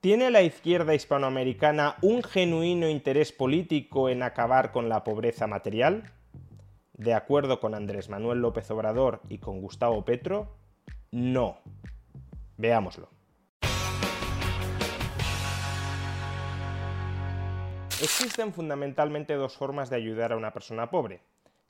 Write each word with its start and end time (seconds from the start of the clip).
¿Tiene 0.00 0.30
la 0.30 0.42
izquierda 0.42 0.94
hispanoamericana 0.94 1.96
un 2.02 2.22
genuino 2.22 2.88
interés 2.88 3.32
político 3.32 4.08
en 4.08 4.22
acabar 4.22 4.70
con 4.70 4.88
la 4.88 5.02
pobreza 5.04 5.46
material? 5.46 6.12
De 6.92 7.14
acuerdo 7.14 7.60
con 7.60 7.74
Andrés 7.74 8.08
Manuel 8.08 8.40
López 8.40 8.70
Obrador 8.70 9.22
y 9.28 9.38
con 9.38 9.60
Gustavo 9.60 10.04
Petro, 10.04 10.54
no. 11.10 11.58
Veámoslo. 12.58 13.08
Existen 18.02 18.52
fundamentalmente 18.52 19.34
dos 19.34 19.56
formas 19.56 19.88
de 19.88 19.96
ayudar 19.96 20.32
a 20.32 20.36
una 20.36 20.52
persona 20.52 20.90
pobre. 20.90 21.22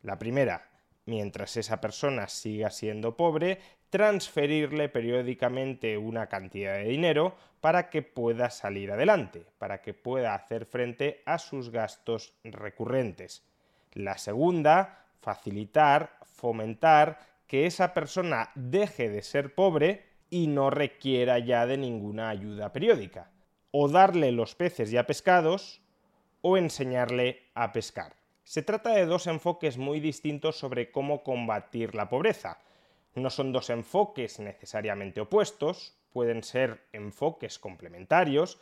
La 0.03 0.19
primera, 0.19 0.69
mientras 1.05 1.57
esa 1.57 1.81
persona 1.81 2.27
siga 2.27 2.71
siendo 2.71 3.17
pobre, 3.17 3.61
transferirle 3.91 4.89
periódicamente 4.89 5.97
una 5.97 6.29
cantidad 6.29 6.75
de 6.75 6.85
dinero 6.85 7.37
para 7.61 7.91
que 7.91 8.03
pueda 8.03 8.51
salir 8.51 8.93
adelante, 8.93 9.47
para 9.59 9.81
que 9.83 9.95
pueda 9.95 10.35
hacer 10.35 10.67
frente 10.67 11.23
a 11.25 11.39
sus 11.39 11.71
gastos 11.71 12.35
recurrentes. 12.45 13.45
La 13.93 14.19
segunda, 14.19 15.07
facilitar, 15.21 16.19
fomentar 16.25 17.19
que 17.47 17.67
esa 17.67 17.95
persona 17.95 18.51
deje 18.55 19.09
de 19.09 19.23
ser 19.23 19.55
pobre 19.55 20.05
y 20.31 20.49
no 20.49 20.71
requiera 20.71 21.39
ya 21.39 21.67
de 21.67 21.77
ninguna 21.77 22.29
ayuda 22.29 22.73
periódica. 22.73 23.31
O 23.71 23.89
darle 23.89 24.33
los 24.33 24.55
peces 24.55 24.91
ya 24.91 25.07
pescados 25.07 25.81
o 26.43 26.57
enseñarle 26.57 27.51
a 27.55 27.73
pescar. 27.73 28.17
Se 28.45 28.63
trata 28.63 28.91
de 28.91 29.07
dos 29.07 29.27
enfoques 29.27 29.77
muy 29.79 29.99
distintos 29.99 30.57
sobre 30.57 30.91
cómo 30.91 31.23
combatir 31.25 31.95
la 31.95 32.09
pobreza. 32.09 32.59
No 33.17 33.31
son 33.31 33.51
dos 33.51 33.71
enfoques 33.71 34.39
necesariamente 34.41 35.23
opuestos, 35.23 35.97
pueden 36.13 36.43
ser 36.43 36.83
enfoques 36.93 37.59
complementarios, 37.59 38.61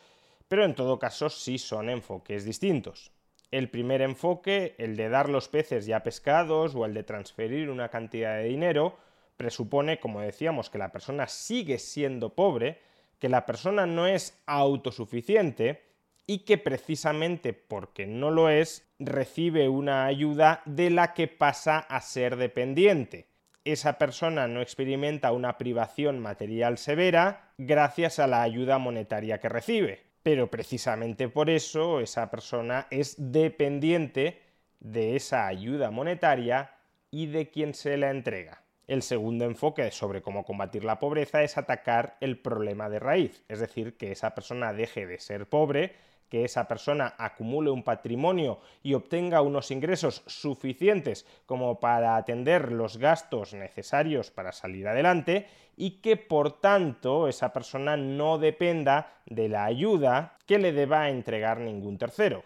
pero 0.49 0.65
en 0.65 0.75
todo 0.75 0.99
caso 0.99 1.29
sí 1.29 1.59
son 1.59 1.91
enfoques 1.91 2.45
distintos. 2.45 3.11
El 3.51 3.69
primer 3.69 4.01
enfoque, 4.01 4.77
el 4.79 4.97
de 4.97 5.09
dar 5.09 5.29
los 5.29 5.49
peces 5.49 5.87
ya 5.87 6.05
pescados 6.05 6.75
o 6.75 6.85
el 6.87 6.95
de 6.95 7.03
transferir 7.03 7.69
una 7.69 7.89
cantidad 7.89 8.37
de 8.37 8.45
dinero, 8.45 8.97
presupone, 9.37 9.99
como 9.99 10.21
decíamos, 10.21 10.71
que 10.71 10.79
la 10.79 10.93
persona 10.93 11.27
sigue 11.27 11.79
siendo 11.79 12.35
pobre, 12.35 12.81
que 13.19 13.29
la 13.29 13.47
persona 13.47 13.87
no 13.87 14.07
es 14.07 14.41
autosuficiente, 14.47 15.83
y 16.27 16.39
que 16.45 16.59
precisamente 16.59 17.53
porque 17.53 18.07
no 18.07 18.31
lo 18.31 18.49
es, 18.49 18.89
recibe 18.99 19.69
una 19.69 20.07
ayuda 20.07 20.63
de 20.65 20.91
la 20.91 21.13
que 21.13 21.29
pasa 21.29 21.79
a 21.79 22.01
ser 22.01 22.37
dependiente. 22.37 23.34
Esa 23.65 23.97
persona 23.97 24.47
no 24.47 24.61
experimenta 24.61 25.33
una 25.33 25.57
privación 25.57 26.19
material 26.21 26.77
severa 26.77 27.49
gracias 27.57 28.19
a 28.19 28.27
la 28.27 28.43
ayuda 28.43 28.77
monetaria 28.77 29.41
que 29.41 29.49
recibe, 29.49 30.03
pero 30.23 30.51
precisamente 30.51 31.31
por 31.31 31.49
eso 31.49 32.01
esa 32.01 32.31
persona 32.31 32.87
es 32.91 33.15
dependiente 33.17 34.43
de 34.81 35.17
esa 35.17 35.47
ayuda 35.47 35.91
monetaria 35.91 36.73
y 37.11 37.27
de 37.29 37.49
quien 37.49 37.73
se 37.73 37.97
la 37.97 38.11
entrega. 38.11 38.63
El 38.87 39.01
segundo 39.01 39.47
enfoque 39.47 39.91
sobre 39.93 40.21
cómo 40.21 40.45
combatir 40.45 40.85
la 40.85 40.99
pobreza 40.99 41.43
es 41.43 41.57
atacar 41.57 42.19
el 42.21 42.39
problema 42.39 42.91
de 42.91 42.99
raíz, 42.99 43.45
es 43.49 43.61
decir, 43.61 43.97
que 43.97 44.13
esa 44.13 44.35
persona 44.35 44.75
deje 44.75 45.07
de 45.07 45.19
ser 45.19 45.49
pobre 45.49 45.95
que 46.35 46.45
esa 46.45 46.67
persona 46.67 47.15
acumule 47.17 47.71
un 47.71 47.85
patrimonio 47.85 48.59
y 48.83 48.95
obtenga 48.95 49.41
unos 49.41 49.71
ingresos 49.71 50.25
suficientes 50.27 51.25
como 51.47 51.79
para 51.79 52.17
atender 52.17 52.73
los 52.73 52.97
gastos 52.97 53.55
necesarios 53.55 54.33
para 54.33 54.51
salir 54.51 54.89
adelante 54.89 55.47
y 55.77 56.01
que 56.01 56.17
por 56.17 56.61
tanto 56.61 57.29
esa 57.29 57.53
persona 57.53 57.97
no 57.97 58.39
dependa 58.39 59.13
de 59.27 59.49
la 59.49 59.65
ayuda 59.65 60.37
que 60.45 60.59
le 60.59 60.73
deba 60.73 61.09
entregar 61.09 61.61
ningún 61.61 61.99
tercero, 61.99 62.43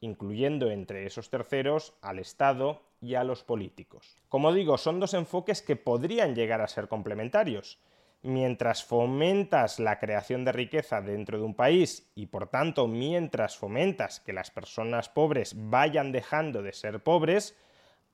incluyendo 0.00 0.70
entre 0.70 1.04
esos 1.04 1.28
terceros 1.28 1.92
al 2.00 2.20
Estado 2.20 2.80
y 3.02 3.16
a 3.16 3.24
los 3.24 3.44
políticos. 3.44 4.16
Como 4.30 4.50
digo, 4.50 4.78
son 4.78 4.98
dos 4.98 5.12
enfoques 5.12 5.60
que 5.60 5.76
podrían 5.76 6.34
llegar 6.34 6.62
a 6.62 6.68
ser 6.68 6.88
complementarios 6.88 7.78
mientras 8.26 8.84
fomentas 8.84 9.78
la 9.78 9.98
creación 9.98 10.44
de 10.44 10.52
riqueza 10.52 11.00
dentro 11.00 11.38
de 11.38 11.44
un 11.44 11.54
país 11.54 12.10
y 12.14 12.26
por 12.26 12.48
tanto 12.48 12.86
mientras 12.88 13.56
fomentas 13.56 14.20
que 14.20 14.32
las 14.32 14.50
personas 14.50 15.08
pobres 15.08 15.54
vayan 15.56 16.12
dejando 16.12 16.62
de 16.62 16.72
ser 16.72 17.02
pobres, 17.02 17.56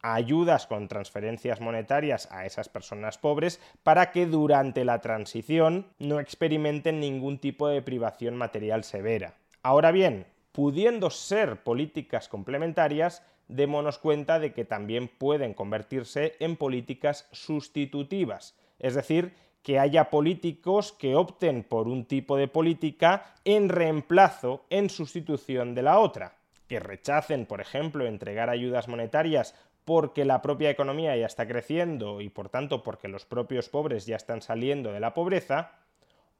ayudas 0.02 0.66
con 0.66 0.88
transferencias 0.88 1.60
monetarias 1.60 2.28
a 2.30 2.44
esas 2.44 2.68
personas 2.68 3.18
pobres 3.18 3.60
para 3.82 4.10
que 4.10 4.26
durante 4.26 4.84
la 4.84 5.00
transición 5.00 5.86
no 5.98 6.20
experimenten 6.20 7.00
ningún 7.00 7.38
tipo 7.38 7.68
de 7.68 7.82
privación 7.82 8.36
material 8.36 8.84
severa. 8.84 9.34
Ahora 9.62 9.92
bien, 9.92 10.26
pudiendo 10.50 11.08
ser 11.10 11.62
políticas 11.62 12.28
complementarias, 12.28 13.22
démonos 13.48 13.98
cuenta 13.98 14.38
de 14.38 14.52
que 14.52 14.64
también 14.64 15.08
pueden 15.08 15.54
convertirse 15.54 16.34
en 16.40 16.56
políticas 16.56 17.28
sustitutivas, 17.30 18.56
es 18.78 18.94
decir, 18.94 19.34
que 19.62 19.78
haya 19.78 20.10
políticos 20.10 20.92
que 20.92 21.14
opten 21.14 21.62
por 21.62 21.88
un 21.88 22.04
tipo 22.04 22.36
de 22.36 22.48
política 22.48 23.34
en 23.44 23.68
reemplazo, 23.68 24.64
en 24.70 24.90
sustitución 24.90 25.74
de 25.74 25.82
la 25.82 25.98
otra, 25.98 26.36
que 26.66 26.80
rechacen, 26.80 27.46
por 27.46 27.60
ejemplo, 27.60 28.06
entregar 28.06 28.50
ayudas 28.50 28.88
monetarias 28.88 29.54
porque 29.84 30.24
la 30.24 30.42
propia 30.42 30.70
economía 30.70 31.16
ya 31.16 31.26
está 31.26 31.46
creciendo 31.46 32.20
y 32.20 32.28
por 32.28 32.48
tanto 32.48 32.82
porque 32.82 33.08
los 33.08 33.24
propios 33.24 33.68
pobres 33.68 34.06
ya 34.06 34.16
están 34.16 34.42
saliendo 34.42 34.92
de 34.92 35.00
la 35.00 35.14
pobreza, 35.14 35.72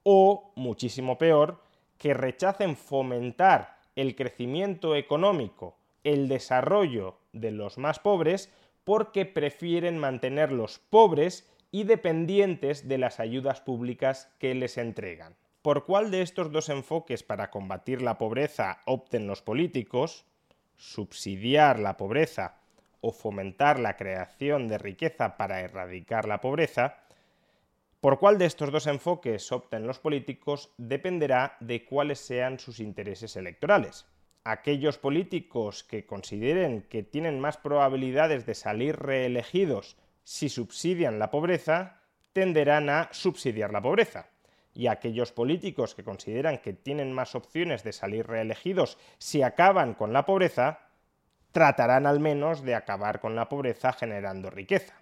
o, 0.04 0.52
muchísimo 0.56 1.18
peor, 1.18 1.60
que 1.98 2.14
rechacen 2.14 2.76
fomentar 2.76 3.78
el 3.94 4.16
crecimiento 4.16 4.96
económico, 4.96 5.76
el 6.02 6.28
desarrollo 6.28 7.18
de 7.32 7.52
los 7.52 7.78
más 7.78 7.98
pobres, 7.98 8.52
porque 8.84 9.26
prefieren 9.26 9.98
mantener 9.98 10.50
los 10.50 10.78
pobres 10.78 11.48
y 11.72 11.84
dependientes 11.84 12.86
de 12.86 12.98
las 12.98 13.18
ayudas 13.18 13.62
públicas 13.62 14.30
que 14.38 14.54
les 14.54 14.78
entregan. 14.78 15.34
¿Por 15.62 15.86
cuál 15.86 16.10
de 16.10 16.22
estos 16.22 16.52
dos 16.52 16.68
enfoques 16.68 17.22
para 17.22 17.50
combatir 17.50 18.02
la 18.02 18.18
pobreza 18.18 18.80
opten 18.84 19.26
los 19.26 19.42
políticos? 19.42 20.26
Subsidiar 20.76 21.78
la 21.78 21.96
pobreza 21.96 22.58
o 23.00 23.10
fomentar 23.10 23.80
la 23.80 23.96
creación 23.96 24.68
de 24.68 24.78
riqueza 24.78 25.36
para 25.36 25.60
erradicar 25.60 26.28
la 26.28 26.40
pobreza, 26.40 26.98
por 28.00 28.18
cuál 28.18 28.36
de 28.36 28.46
estos 28.46 28.70
dos 28.70 28.86
enfoques 28.86 29.50
opten 29.50 29.86
los 29.86 29.98
políticos 29.98 30.72
dependerá 30.76 31.56
de 31.60 31.84
cuáles 31.84 32.18
sean 32.18 32.58
sus 32.58 32.80
intereses 32.80 33.36
electorales. 33.36 34.06
Aquellos 34.44 34.98
políticos 34.98 35.84
que 35.84 36.04
consideren 36.04 36.82
que 36.82 37.02
tienen 37.02 37.38
más 37.38 37.56
probabilidades 37.56 38.44
de 38.44 38.54
salir 38.54 38.96
reelegidos 38.96 39.96
si 40.24 40.48
subsidian 40.48 41.18
la 41.18 41.30
pobreza, 41.30 42.00
tenderán 42.32 42.88
a 42.88 43.08
subsidiar 43.12 43.72
la 43.72 43.82
pobreza. 43.82 44.30
Y 44.74 44.86
aquellos 44.86 45.32
políticos 45.32 45.94
que 45.94 46.04
consideran 46.04 46.58
que 46.58 46.72
tienen 46.72 47.12
más 47.12 47.34
opciones 47.34 47.82
de 47.84 47.92
salir 47.92 48.26
reelegidos 48.26 48.96
si 49.18 49.42
acaban 49.42 49.94
con 49.94 50.12
la 50.12 50.24
pobreza, 50.24 50.88
tratarán 51.52 52.06
al 52.06 52.20
menos 52.20 52.62
de 52.62 52.74
acabar 52.74 53.20
con 53.20 53.36
la 53.36 53.48
pobreza 53.48 53.92
generando 53.92 54.48
riqueza. 54.48 54.94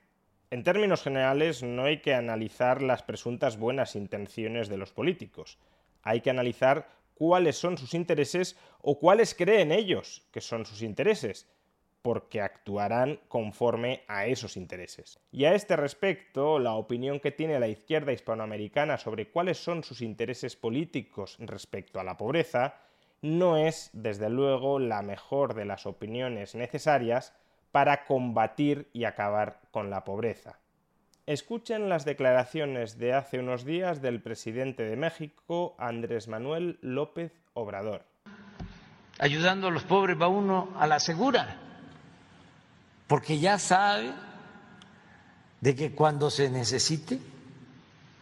En 0.50 0.64
términos 0.64 1.02
generales, 1.02 1.62
no 1.62 1.84
hay 1.84 2.00
que 2.00 2.14
analizar 2.14 2.82
las 2.82 3.04
presuntas 3.04 3.56
buenas 3.56 3.94
intenciones 3.94 4.68
de 4.68 4.76
los 4.76 4.90
políticos. 4.90 5.58
Hay 6.02 6.22
que 6.22 6.30
analizar 6.30 6.88
cuáles 7.14 7.56
son 7.56 7.78
sus 7.78 7.94
intereses 7.94 8.56
o 8.80 8.98
cuáles 8.98 9.34
creen 9.34 9.70
ellos 9.70 10.26
que 10.32 10.40
son 10.40 10.66
sus 10.66 10.82
intereses 10.82 11.46
porque 12.02 12.40
actuarán 12.40 13.20
conforme 13.28 14.02
a 14.08 14.26
esos 14.26 14.56
intereses. 14.56 15.18
Y 15.30 15.44
a 15.44 15.54
este 15.54 15.76
respecto, 15.76 16.58
la 16.58 16.74
opinión 16.74 17.20
que 17.20 17.30
tiene 17.30 17.60
la 17.60 17.68
izquierda 17.68 18.12
hispanoamericana 18.12 18.98
sobre 18.98 19.28
cuáles 19.28 19.58
son 19.58 19.84
sus 19.84 20.00
intereses 20.00 20.56
políticos 20.56 21.36
respecto 21.40 22.00
a 22.00 22.04
la 22.04 22.16
pobreza 22.16 22.74
no 23.22 23.56
es, 23.56 23.90
desde 23.92 24.30
luego, 24.30 24.78
la 24.78 25.02
mejor 25.02 25.54
de 25.54 25.66
las 25.66 25.86
opiniones 25.86 26.54
necesarias 26.54 27.34
para 27.70 28.04
combatir 28.04 28.88
y 28.92 29.04
acabar 29.04 29.60
con 29.70 29.90
la 29.90 30.04
pobreza. 30.04 30.58
Escuchen 31.26 31.88
las 31.88 32.04
declaraciones 32.04 32.98
de 32.98 33.12
hace 33.12 33.38
unos 33.38 33.64
días 33.64 34.02
del 34.02 34.20
presidente 34.20 34.82
de 34.82 34.96
México, 34.96 35.76
Andrés 35.78 36.28
Manuel 36.28 36.78
López 36.80 37.32
Obrador. 37.52 38.04
Ayudando 39.18 39.68
a 39.68 39.70
los 39.70 39.84
pobres 39.84 40.20
va 40.20 40.28
uno 40.28 40.70
a 40.76 40.86
la 40.86 40.98
segura, 40.98 41.69
porque 43.10 43.40
ya 43.40 43.58
sabe 43.58 44.12
de 45.60 45.74
que 45.74 45.90
cuando 45.90 46.30
se 46.30 46.48
necesite 46.48 47.18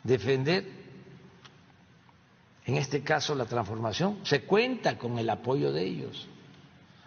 defender, 0.02 0.66
en 2.64 2.76
este 2.76 3.02
caso 3.02 3.34
la 3.34 3.44
transformación, 3.44 4.20
se 4.22 4.44
cuenta 4.44 4.96
con 4.96 5.18
el 5.18 5.28
apoyo 5.28 5.72
de 5.72 5.84
ellos. 5.84 6.26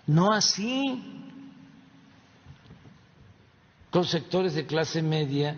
No 0.06 0.32
así 0.32 1.26
con 3.90 4.06
sectores 4.06 4.54
de 4.54 4.68
clase 4.68 5.02
media, 5.02 5.58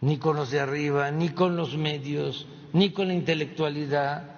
ni 0.00 0.16
con 0.16 0.36
los 0.36 0.50
de 0.50 0.60
arriba, 0.60 1.10
ni 1.10 1.28
con 1.28 1.56
los 1.56 1.76
medios, 1.76 2.46
ni 2.72 2.90
con 2.92 3.08
la 3.08 3.12
intelectualidad. 3.12 4.30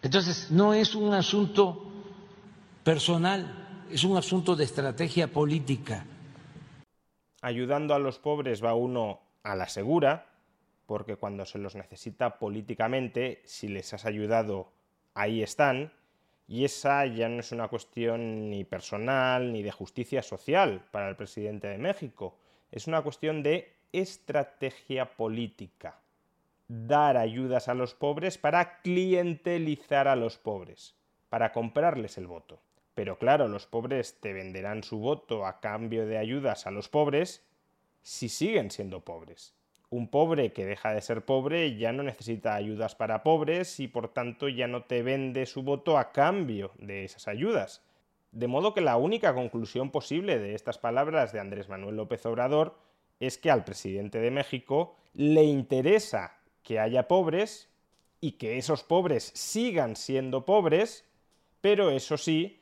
Entonces, 0.00 0.50
no 0.50 0.72
es 0.72 0.94
un 0.94 1.12
asunto 1.12 1.92
personal, 2.84 3.61
es 3.92 4.04
un 4.04 4.16
asunto 4.16 4.56
de 4.56 4.64
estrategia 4.64 5.28
política. 5.28 6.06
Ayudando 7.42 7.94
a 7.94 7.98
los 7.98 8.18
pobres 8.18 8.64
va 8.64 8.74
uno 8.74 9.20
a 9.42 9.54
la 9.54 9.68
segura, 9.68 10.28
porque 10.86 11.16
cuando 11.16 11.44
se 11.44 11.58
los 11.58 11.74
necesita 11.74 12.38
políticamente, 12.38 13.42
si 13.44 13.68
les 13.68 13.92
has 13.92 14.06
ayudado, 14.06 14.72
ahí 15.12 15.42
están, 15.42 15.92
y 16.48 16.64
esa 16.64 17.04
ya 17.04 17.28
no 17.28 17.40
es 17.40 17.52
una 17.52 17.68
cuestión 17.68 18.48
ni 18.48 18.64
personal 18.64 19.52
ni 19.52 19.62
de 19.62 19.72
justicia 19.72 20.22
social 20.22 20.82
para 20.90 21.10
el 21.10 21.16
presidente 21.16 21.66
de 21.66 21.76
México, 21.76 22.38
es 22.70 22.86
una 22.86 23.02
cuestión 23.02 23.42
de 23.42 23.74
estrategia 23.92 25.16
política. 25.16 26.00
Dar 26.66 27.18
ayudas 27.18 27.68
a 27.68 27.74
los 27.74 27.94
pobres 27.94 28.38
para 28.38 28.80
clientelizar 28.80 30.08
a 30.08 30.16
los 30.16 30.38
pobres, 30.38 30.94
para 31.28 31.52
comprarles 31.52 32.16
el 32.16 32.26
voto. 32.26 32.58
Pero 32.94 33.18
claro, 33.18 33.48
los 33.48 33.66
pobres 33.66 34.20
te 34.20 34.32
venderán 34.32 34.82
su 34.82 34.98
voto 34.98 35.46
a 35.46 35.60
cambio 35.60 36.06
de 36.06 36.18
ayudas 36.18 36.66
a 36.66 36.70
los 36.70 36.88
pobres 36.88 37.44
si 38.02 38.28
siguen 38.28 38.70
siendo 38.70 39.00
pobres. 39.00 39.54
Un 39.88 40.08
pobre 40.08 40.52
que 40.52 40.64
deja 40.64 40.92
de 40.92 41.02
ser 41.02 41.24
pobre 41.24 41.76
ya 41.76 41.92
no 41.92 42.02
necesita 42.02 42.54
ayudas 42.54 42.94
para 42.94 43.22
pobres 43.22 43.78
y 43.80 43.88
por 43.88 44.08
tanto 44.08 44.48
ya 44.48 44.66
no 44.66 44.84
te 44.84 45.02
vende 45.02 45.46
su 45.46 45.62
voto 45.62 45.98
a 45.98 46.12
cambio 46.12 46.72
de 46.78 47.04
esas 47.04 47.28
ayudas. 47.28 47.82
De 48.30 48.48
modo 48.48 48.72
que 48.72 48.80
la 48.80 48.96
única 48.96 49.34
conclusión 49.34 49.90
posible 49.90 50.38
de 50.38 50.54
estas 50.54 50.78
palabras 50.78 51.32
de 51.32 51.40
Andrés 51.40 51.68
Manuel 51.68 51.96
López 51.96 52.24
Obrador 52.24 52.78
es 53.20 53.36
que 53.36 53.50
al 53.50 53.64
presidente 53.64 54.18
de 54.18 54.30
México 54.30 54.96
le 55.14 55.44
interesa 55.44 56.38
que 56.62 56.80
haya 56.80 57.08
pobres 57.08 57.68
y 58.20 58.32
que 58.32 58.56
esos 58.56 58.84
pobres 58.84 59.32
sigan 59.34 59.96
siendo 59.96 60.46
pobres, 60.46 61.04
pero 61.60 61.90
eso 61.90 62.16
sí, 62.16 62.61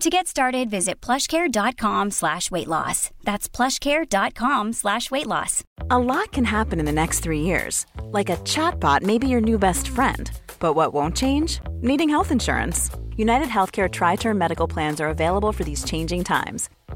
To 0.00 0.08
get 0.08 0.26
started, 0.26 0.70
visit 0.70 1.02
plushcare.com 1.02 2.10
slash 2.10 2.50
weight 2.50 2.68
loss. 2.68 3.10
That's 3.22 3.50
plushcare.com 3.50 4.72
slash 4.72 5.10
weight 5.10 5.26
loss. 5.26 5.62
A 5.90 5.98
lot 5.98 6.32
can 6.32 6.44
happen 6.46 6.80
in 6.80 6.86
the 6.86 6.92
next 6.92 7.20
three 7.20 7.42
years. 7.42 7.84
Like 8.04 8.30
a 8.30 8.38
chatbot 8.38 9.02
may 9.02 9.18
be 9.18 9.28
your 9.28 9.42
new 9.42 9.58
best 9.58 9.88
friend. 9.88 10.30
But 10.58 10.72
what 10.72 10.94
won't 10.94 11.18
change? 11.18 11.60
Needing 11.82 12.08
health 12.08 12.32
insurance. 12.32 12.90
United 13.14 13.48
Healthcare 13.48 13.92
Tri 13.92 14.16
Term 14.16 14.38
Medical 14.38 14.66
Plans 14.66 15.02
are 15.02 15.08
available 15.08 15.52
for 15.52 15.64
these 15.64 15.84
changing 15.84 16.24
times. 16.24 16.70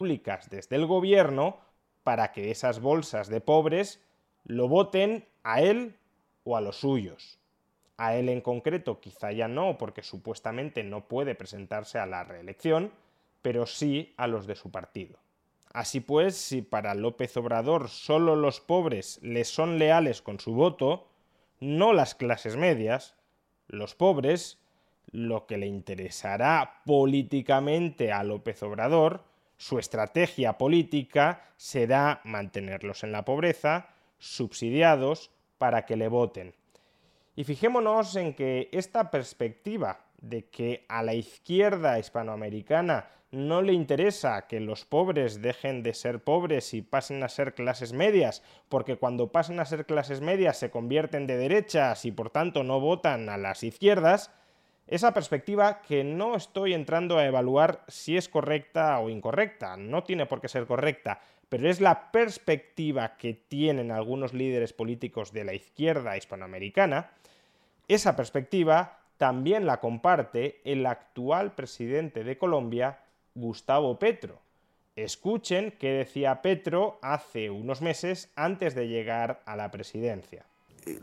públicas 0.00 0.48
desde 0.48 0.76
el 0.76 0.86
gobierno 0.86 1.58
para 2.04 2.32
que 2.32 2.50
esas 2.50 2.80
bolsas 2.80 3.28
de 3.28 3.42
pobres 3.42 4.00
lo 4.44 4.66
voten 4.66 5.26
a 5.42 5.60
él 5.60 5.94
o 6.42 6.56
a 6.56 6.62
los 6.62 6.76
suyos. 6.76 7.38
A 7.98 8.14
él 8.16 8.30
en 8.30 8.40
concreto 8.40 8.98
quizá 8.98 9.30
ya 9.30 9.46
no, 9.46 9.76
porque 9.76 10.02
supuestamente 10.02 10.82
no 10.84 11.06
puede 11.06 11.34
presentarse 11.34 11.98
a 11.98 12.06
la 12.06 12.24
reelección, 12.24 12.92
pero 13.42 13.66
sí 13.66 14.14
a 14.16 14.26
los 14.26 14.46
de 14.46 14.56
su 14.56 14.70
partido. 14.70 15.18
Así 15.74 16.00
pues, 16.00 16.34
si 16.34 16.62
para 16.62 16.94
López 16.94 17.36
Obrador 17.36 17.90
solo 17.90 18.36
los 18.36 18.58
pobres 18.60 19.18
le 19.22 19.44
son 19.44 19.78
leales 19.78 20.22
con 20.22 20.40
su 20.40 20.54
voto, 20.54 21.08
no 21.60 21.92
las 21.92 22.14
clases 22.14 22.56
medias, 22.56 23.16
los 23.68 23.94
pobres, 23.94 24.58
lo 25.10 25.46
que 25.46 25.58
le 25.58 25.66
interesará 25.66 26.80
políticamente 26.86 28.12
a 28.12 28.24
López 28.24 28.62
Obrador 28.62 29.28
su 29.60 29.78
estrategia 29.78 30.56
política 30.56 31.42
será 31.58 32.22
mantenerlos 32.24 33.04
en 33.04 33.12
la 33.12 33.26
pobreza, 33.26 33.90
subsidiados, 34.18 35.30
para 35.58 35.84
que 35.84 35.96
le 35.96 36.08
voten. 36.08 36.54
Y 37.36 37.44
fijémonos 37.44 38.16
en 38.16 38.32
que 38.32 38.70
esta 38.72 39.10
perspectiva 39.10 40.06
de 40.18 40.46
que 40.46 40.86
a 40.88 41.02
la 41.02 41.12
izquierda 41.12 41.98
hispanoamericana 41.98 43.10
no 43.32 43.60
le 43.60 43.74
interesa 43.74 44.46
que 44.46 44.60
los 44.60 44.86
pobres 44.86 45.42
dejen 45.42 45.82
de 45.82 45.92
ser 45.92 46.24
pobres 46.24 46.72
y 46.72 46.80
pasen 46.80 47.22
a 47.22 47.28
ser 47.28 47.52
clases 47.52 47.92
medias, 47.92 48.42
porque 48.70 48.96
cuando 48.96 49.30
pasen 49.30 49.60
a 49.60 49.66
ser 49.66 49.84
clases 49.84 50.22
medias 50.22 50.56
se 50.56 50.70
convierten 50.70 51.26
de 51.26 51.36
derechas 51.36 52.06
y 52.06 52.12
por 52.12 52.30
tanto 52.30 52.64
no 52.64 52.80
votan 52.80 53.28
a 53.28 53.36
las 53.36 53.62
izquierdas, 53.62 54.32
esa 54.90 55.14
perspectiva 55.14 55.82
que 55.82 56.02
no 56.02 56.34
estoy 56.34 56.74
entrando 56.74 57.16
a 57.16 57.24
evaluar 57.24 57.84
si 57.86 58.16
es 58.16 58.28
correcta 58.28 58.98
o 58.98 59.08
incorrecta, 59.08 59.76
no 59.76 60.02
tiene 60.02 60.26
por 60.26 60.40
qué 60.40 60.48
ser 60.48 60.66
correcta, 60.66 61.20
pero 61.48 61.70
es 61.70 61.80
la 61.80 62.10
perspectiva 62.10 63.16
que 63.16 63.34
tienen 63.34 63.92
algunos 63.92 64.34
líderes 64.34 64.72
políticos 64.72 65.32
de 65.32 65.44
la 65.44 65.54
izquierda 65.54 66.16
hispanoamericana, 66.16 67.12
esa 67.86 68.16
perspectiva 68.16 68.98
también 69.16 69.64
la 69.64 69.78
comparte 69.78 70.60
el 70.64 70.84
actual 70.86 71.54
presidente 71.54 72.24
de 72.24 72.36
Colombia, 72.36 72.98
Gustavo 73.36 73.96
Petro. 73.96 74.40
Escuchen 74.96 75.72
qué 75.78 75.92
decía 75.92 76.42
Petro 76.42 76.98
hace 77.00 77.48
unos 77.48 77.80
meses 77.80 78.28
antes 78.34 78.74
de 78.74 78.88
llegar 78.88 79.40
a 79.46 79.54
la 79.54 79.70
presidencia. 79.70 80.46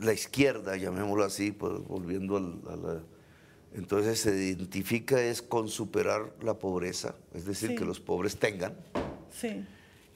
La 0.00 0.12
izquierda, 0.12 0.76
llamémoslo 0.76 1.24
así, 1.24 1.52
pues, 1.52 1.72
volviendo 1.86 2.36
a 2.36 2.76
la 2.76 3.02
entonces 3.74 4.20
se 4.20 4.34
identifica 4.34 5.20
es 5.20 5.42
con 5.42 5.68
superar 5.68 6.32
la 6.42 6.58
pobreza, 6.58 7.16
es 7.34 7.44
decir, 7.44 7.76
que 7.76 7.84
los 7.84 8.00
pobres 8.00 8.38
tengan. 8.38 8.76
Sí. 9.30 9.64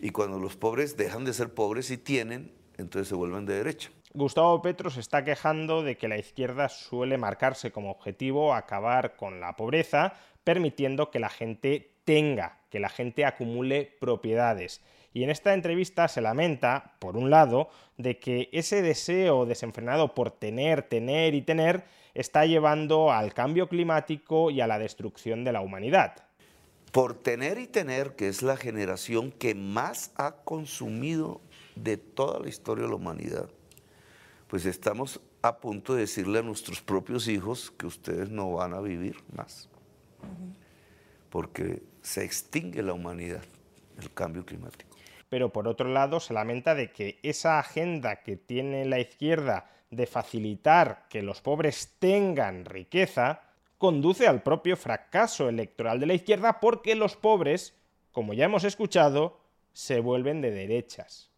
Y 0.00 0.10
cuando 0.10 0.38
los 0.38 0.56
pobres 0.56 0.96
dejan 0.96 1.24
de 1.24 1.32
ser 1.32 1.54
pobres 1.54 1.90
y 1.90 1.98
tienen, 1.98 2.52
entonces 2.76 3.08
se 3.08 3.14
vuelven 3.14 3.46
de 3.46 3.54
derecha. 3.54 3.90
Gustavo 4.14 4.60
Petro 4.60 4.90
se 4.90 5.00
está 5.00 5.24
quejando 5.24 5.82
de 5.82 5.96
que 5.96 6.08
la 6.08 6.18
izquierda 6.18 6.68
suele 6.68 7.16
marcarse 7.16 7.72
como 7.72 7.90
objetivo 7.90 8.52
acabar 8.54 9.16
con 9.16 9.40
la 9.40 9.56
pobreza, 9.56 10.14
permitiendo 10.44 11.10
que 11.10 11.18
la 11.18 11.30
gente 11.30 11.94
tenga, 12.04 12.58
que 12.68 12.80
la 12.80 12.88
gente 12.88 13.24
acumule 13.24 13.96
propiedades. 14.00 14.82
Y 15.14 15.24
en 15.24 15.30
esta 15.30 15.52
entrevista 15.54 16.08
se 16.08 16.20
lamenta, 16.20 16.94
por 16.98 17.16
un 17.16 17.30
lado, 17.30 17.68
de 17.98 18.18
que 18.18 18.48
ese 18.52 18.82
deseo 18.82 19.44
desenfrenado 19.44 20.14
por 20.14 20.30
tener, 20.30 20.82
tener 20.82 21.34
y 21.34 21.42
tener 21.42 21.84
está 22.14 22.46
llevando 22.46 23.12
al 23.12 23.34
cambio 23.34 23.68
climático 23.68 24.50
y 24.50 24.60
a 24.60 24.66
la 24.66 24.78
destrucción 24.78 25.44
de 25.44 25.52
la 25.52 25.60
humanidad. 25.60 26.24
Por 26.92 27.14
tener 27.14 27.58
y 27.58 27.66
tener, 27.66 28.16
que 28.16 28.28
es 28.28 28.42
la 28.42 28.56
generación 28.56 29.32
que 29.32 29.54
más 29.54 30.12
ha 30.16 30.36
consumido 30.44 31.40
de 31.74 31.96
toda 31.96 32.40
la 32.40 32.48
historia 32.48 32.84
de 32.84 32.90
la 32.90 32.96
humanidad, 32.96 33.48
pues 34.48 34.66
estamos 34.66 35.20
a 35.40 35.58
punto 35.58 35.94
de 35.94 36.02
decirle 36.02 36.40
a 36.40 36.42
nuestros 36.42 36.82
propios 36.82 37.28
hijos 37.28 37.70
que 37.70 37.86
ustedes 37.86 38.30
no 38.30 38.52
van 38.52 38.74
a 38.74 38.80
vivir 38.80 39.16
más. 39.34 39.68
Porque 41.30 41.82
se 42.02 42.24
extingue 42.24 42.82
la 42.82 42.92
humanidad, 42.92 43.42
el 43.98 44.12
cambio 44.12 44.44
climático. 44.44 44.91
Pero 45.32 45.50
por 45.50 45.66
otro 45.66 45.88
lado 45.88 46.20
se 46.20 46.34
lamenta 46.34 46.74
de 46.74 46.92
que 46.92 47.18
esa 47.22 47.58
agenda 47.58 48.16
que 48.16 48.36
tiene 48.36 48.84
la 48.84 49.00
izquierda 49.00 49.70
de 49.90 50.06
facilitar 50.06 51.06
que 51.08 51.22
los 51.22 51.40
pobres 51.40 51.94
tengan 51.98 52.66
riqueza, 52.66 53.40
conduce 53.78 54.26
al 54.26 54.42
propio 54.42 54.76
fracaso 54.76 55.48
electoral 55.48 56.00
de 56.00 56.04
la 56.04 56.12
izquierda 56.12 56.60
porque 56.60 56.94
los 56.94 57.16
pobres, 57.16 57.72
como 58.10 58.34
ya 58.34 58.44
hemos 58.44 58.64
escuchado, 58.64 59.40
se 59.72 60.00
vuelven 60.00 60.42
de 60.42 60.50
derechas. 60.50 61.30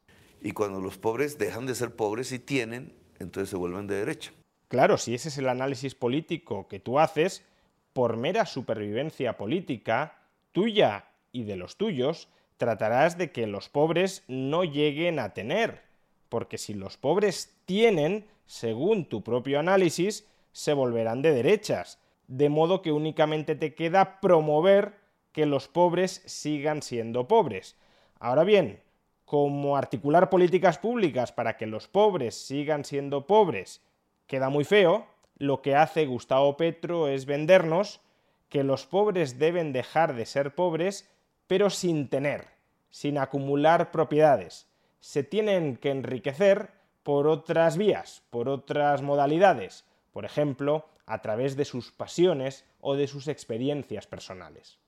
Y 0.42 0.50
cuando 0.50 0.80
los 0.80 0.98
pobres 0.98 1.38
dejan 1.38 1.64
de 1.64 1.76
ser 1.76 1.94
pobres 1.94 2.32
y 2.32 2.40
tienen, 2.40 2.92
entonces 3.20 3.48
se 3.50 3.56
vuelven 3.56 3.86
de 3.86 3.94
derecha. 3.94 4.32
Claro, 4.66 4.98
si 4.98 5.14
ese 5.14 5.28
es 5.28 5.38
el 5.38 5.48
análisis 5.48 5.94
político 5.94 6.66
que 6.66 6.80
tú 6.80 6.98
haces, 6.98 7.44
por 7.92 8.16
mera 8.16 8.44
supervivencia 8.44 9.36
política, 9.36 10.18
tuya 10.50 11.04
y 11.30 11.44
de 11.44 11.54
los 11.54 11.76
tuyos, 11.76 12.28
tratarás 12.56 13.18
de 13.18 13.32
que 13.32 13.46
los 13.46 13.68
pobres 13.68 14.22
no 14.28 14.64
lleguen 14.64 15.18
a 15.18 15.34
tener. 15.34 15.82
Porque 16.28 16.58
si 16.58 16.74
los 16.74 16.96
pobres 16.96 17.56
tienen, 17.64 18.26
según 18.46 19.06
tu 19.08 19.22
propio 19.22 19.58
análisis, 19.58 20.26
se 20.52 20.72
volverán 20.72 21.22
de 21.22 21.32
derechas. 21.32 21.98
De 22.28 22.48
modo 22.48 22.82
que 22.82 22.92
únicamente 22.92 23.54
te 23.54 23.74
queda 23.74 24.20
promover 24.20 24.94
que 25.32 25.46
los 25.46 25.68
pobres 25.68 26.22
sigan 26.26 26.80
siendo 26.82 27.28
pobres. 27.28 27.76
Ahora 28.18 28.44
bien, 28.44 28.80
como 29.24 29.76
articular 29.76 30.30
políticas 30.30 30.78
públicas 30.78 31.32
para 31.32 31.56
que 31.56 31.66
los 31.66 31.88
pobres 31.88 32.34
sigan 32.34 32.84
siendo 32.84 33.26
pobres 33.26 33.82
queda 34.26 34.48
muy 34.48 34.64
feo, 34.64 35.06
lo 35.36 35.60
que 35.60 35.74
hace 35.74 36.06
Gustavo 36.06 36.56
Petro 36.56 37.08
es 37.08 37.26
vendernos 37.26 38.00
que 38.48 38.62
los 38.62 38.86
pobres 38.86 39.38
deben 39.38 39.72
dejar 39.72 40.14
de 40.14 40.26
ser 40.26 40.54
pobres, 40.54 41.10
pero 41.46 41.70
sin 41.70 42.08
tener, 42.08 42.46
sin 42.90 43.18
acumular 43.18 43.90
propiedades. 43.90 44.66
Se 45.00 45.22
tienen 45.22 45.76
que 45.76 45.90
enriquecer 45.90 46.70
por 47.02 47.26
otras 47.26 47.76
vías, 47.76 48.22
por 48.30 48.48
otras 48.48 49.02
modalidades, 49.02 49.84
por 50.12 50.24
ejemplo, 50.24 50.88
a 51.06 51.20
través 51.20 51.56
de 51.56 51.64
sus 51.64 51.92
pasiones 51.92 52.64
o 52.80 52.96
de 52.96 53.06
sus 53.06 53.28
experiencias 53.28 54.06
personales. 54.06 54.78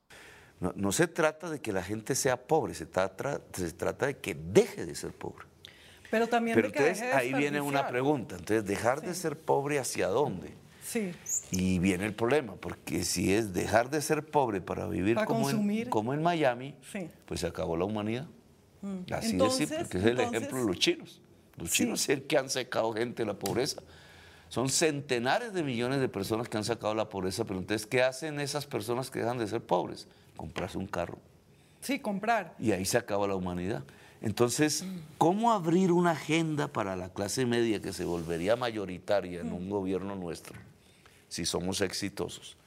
No, 0.59 0.91
se 0.91 1.07
trata 1.07 1.51
de 1.51 1.61
que 1.61 1.71
la 1.71 1.83
gente 1.83 2.15
sea 2.15 2.47
pobre, 2.47 2.73
se 2.73 2.87
trata, 2.87 3.41
se 3.53 3.71
trata 3.73 4.07
de 4.07 4.17
que 4.17 4.33
deje 4.33 4.87
de 4.87 4.95
ser 4.95 5.11
pobre. 5.11 5.45
Pero 6.09 6.27
también 6.27 6.55
Pero 6.55 6.69
entonces 6.69 7.01
ahí 7.13 7.33
viene 7.33 7.61
una 7.61 7.87
pregunta. 7.87 8.35
Entonces, 8.35 8.65
¿dejar 8.65 9.01
de 9.01 9.13
ser 9.13 9.37
pobre 9.37 9.77
hacia 9.77 10.07
dónde? 10.07 10.55
Sí. 10.87 11.11
Y 11.51 11.79
viene 11.79 12.05
el 12.05 12.13
problema, 12.13 12.55
porque 12.55 13.03
si 13.03 13.33
es 13.33 13.53
dejar 13.53 13.89
de 13.89 14.01
ser 14.01 14.25
pobre 14.25 14.61
para 14.61 14.87
vivir 14.87 15.17
como, 15.25 15.49
en, 15.49 15.89
como 15.89 16.13
en 16.13 16.23
Miami, 16.23 16.75
pues 17.25 17.41
se 17.41 17.47
acabó 17.47 17.75
la 17.75 17.83
humanidad. 17.83 18.25
Mm. 18.81 19.11
Así 19.11 19.35
de 19.35 19.49
simple, 19.49 19.85
que 19.89 19.97
es 19.97 20.05
el 20.05 20.19
ejemplo 20.21 20.59
de 20.59 20.65
los 20.65 20.79
chinos. 20.79 21.21
Los 21.57 21.71
chinos 21.71 22.03
es 22.03 22.09
el 22.09 22.23
que 22.23 22.37
han 22.37 22.49
secado 22.49 22.93
gente 22.93 23.23
de 23.23 23.27
la 23.27 23.33
pobreza. 23.33 23.81
Son 24.47 24.69
centenares 24.69 25.51
de 25.51 25.61
millones 25.61 25.99
de 25.99 26.07
personas 26.07 26.47
que 26.47 26.55
han 26.55 26.63
sacado 26.63 26.95
la 26.95 27.09
pobreza, 27.09 27.43
pero 27.43 27.59
entonces, 27.59 27.85
¿qué 27.85 28.01
hacen 28.01 28.39
esas 28.39 28.65
personas 28.65 29.11
que 29.11 29.19
dejan 29.19 29.37
de 29.37 29.47
ser 29.47 29.61
pobres? 29.61 30.07
comprarse 30.37 30.77
un 30.77 30.87
carro. 30.87 31.17
Sí, 31.81 31.99
comprar. 31.99 32.55
Y 32.59 32.71
ahí 32.71 32.85
se 32.85 32.97
acaba 32.97 33.27
la 33.27 33.35
humanidad. 33.35 33.83
Entonces, 34.21 34.85
¿cómo 35.17 35.51
abrir 35.51 35.91
una 35.91 36.11
agenda 36.11 36.67
para 36.67 36.95
la 36.95 37.09
clase 37.09 37.45
media 37.45 37.81
que 37.81 37.91
se 37.91 38.05
volvería 38.05 38.55
mayoritaria 38.55 39.41
en 39.41 39.51
un 39.51 39.69
gobierno 39.69 40.15
nuestro, 40.15 40.55
si 41.27 41.45
somos 41.45 41.81
exitosos? 41.81 42.57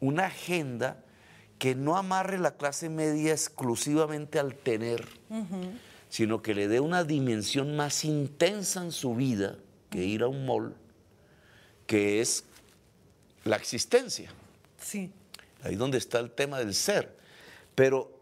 Una 0.00 0.26
agenda 0.26 1.02
que 1.58 1.74
no 1.74 1.96
amarre 1.96 2.38
la 2.38 2.56
clase 2.56 2.88
media 2.88 3.32
exclusivamente 3.32 4.38
al 4.38 4.54
tener, 4.54 5.06
sino 6.08 6.40
que 6.40 6.54
le 6.54 6.68
dé 6.68 6.80
una 6.80 7.04
dimensión 7.04 7.76
más 7.76 8.04
intensa 8.04 8.82
en 8.82 8.92
su 8.92 9.14
vida 9.14 9.56
que 9.90 10.04
ir 10.04 10.22
a 10.22 10.28
un 10.28 10.46
mall, 10.46 10.74
que 11.86 12.20
es 12.20 12.44
la 13.44 13.56
existencia. 13.56 14.30
Sí. 14.80 15.10
Ahí 15.62 15.74
donde 15.74 15.98
está 15.98 16.20
el 16.20 16.30
tema 16.30 16.58
del 16.58 16.74
ser. 16.74 17.16
Pero, 17.74 18.12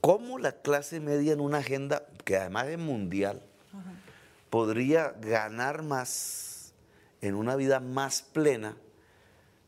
¿cómo 0.00 0.38
la 0.38 0.52
clase 0.52 1.00
media 1.00 1.32
en 1.32 1.40
una 1.40 1.58
agenda 1.58 2.06
que 2.24 2.36
además 2.36 2.68
es 2.68 2.78
mundial 2.78 3.42
podría 4.50 5.10
ganar 5.20 5.82
más 5.82 6.72
en 7.20 7.34
una 7.34 7.56
vida 7.56 7.80
más 7.80 8.22
plena 8.22 8.76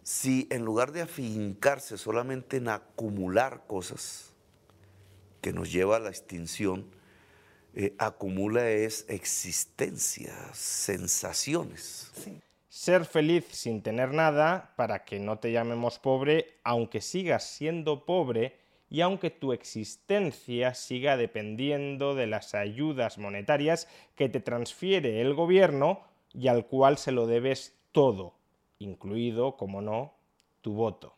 si 0.03 0.47
en 0.51 0.65
lugar 0.65 0.93
de 0.93 1.03
afincarse 1.03 1.99
solamente 1.99 2.57
en 2.57 2.69
acumular 2.69 3.65
cosas 3.67 4.35
que 5.41 5.53
nos 5.53 5.73
lleva 5.73 5.97
a 5.97 6.01
la 6.01 6.11
extinción, 6.11 6.87
eh, 7.75 7.95
acumula 7.99 8.69
es 8.69 9.07
existencia, 9.09 10.35
sensaciones? 10.53 12.11
Ser 12.69 13.05
feliz 13.05 13.45
sin 13.51 13.83
tener 13.83 14.13
nada 14.13 14.75
para 14.77 15.05
que 15.05 15.21
no 15.21 15.39
te 15.39 15.53
llamemos 15.53 15.99
pobre, 15.99 16.59
aunque 16.65 17.01
sigas 17.01 17.45
siendo 17.45 18.05
pobre 18.05 18.59
y 18.89 19.03
aunque 19.03 19.31
tu 19.31 19.53
existencia 19.53 20.75
siga 20.75 21.17
dependiendo 21.17 22.15
de 22.17 22.27
las 22.27 22.55
ayudas 22.55 23.19
monetarias 23.19 23.87
que 24.17 24.29
te 24.29 24.41
transfiere 24.41 25.21
el 25.21 25.35
gobierno 25.35 26.01
y 26.33 26.49
al 26.49 26.67
cual 26.67 26.99
se 26.99 27.13
lo 27.13 27.27
debes 27.27 27.79
todo, 27.93 28.35
incluido, 28.81 29.57
como 29.57 29.81
no, 29.81 30.15
tu 30.61 30.75
voto. 30.75 31.17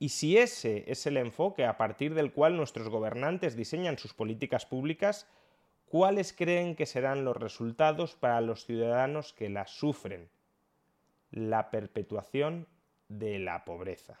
Y 0.00 0.08
si 0.08 0.36
ese 0.36 0.90
es 0.90 1.06
el 1.06 1.16
enfoque 1.16 1.64
a 1.64 1.76
partir 1.76 2.14
del 2.14 2.32
cual 2.32 2.56
nuestros 2.56 2.88
gobernantes 2.88 3.54
diseñan 3.54 3.98
sus 3.98 4.12
políticas 4.12 4.66
públicas, 4.66 5.28
¿cuáles 5.86 6.32
creen 6.32 6.74
que 6.74 6.86
serán 6.86 7.24
los 7.24 7.36
resultados 7.36 8.16
para 8.16 8.40
los 8.40 8.66
ciudadanos 8.66 9.32
que 9.32 9.48
las 9.48 9.70
sufren? 9.70 10.28
la 11.32 11.70
perpetuación 11.70 12.68
de 13.08 13.38
la 13.38 13.64
pobreza. 13.64 14.20